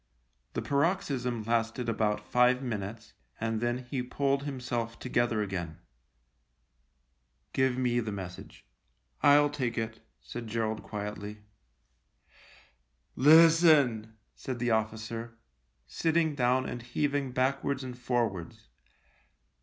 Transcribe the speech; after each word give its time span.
The 0.53 0.63
paroxysm 0.63 1.43
lasted 1.43 1.87
about 1.87 2.27
five 2.27 2.63
minutes, 2.63 3.13
and 3.39 3.61
then 3.61 3.85
he 3.91 4.01
pulled 4.01 4.41
himself 4.45 4.97
together 4.97 5.43
again." 5.43 5.77
Give 7.53 7.77
me 7.77 7.99
the 7.99 8.11
message. 8.11 8.65
I'll 9.21 9.51
take 9.51 9.77
it," 9.77 9.99
said 10.19 10.47
Gerald 10.47 10.81
quietly." 10.81 11.43
Listen," 13.15 14.17
said 14.33 14.57
the 14.57 14.71
officer, 14.71 15.37
sitting 15.85 16.33
down 16.33 16.67
and 16.67 16.81
heaving 16.81 17.31
backwards 17.31 17.83
and 17.83 17.95
forwards. 17.95 18.69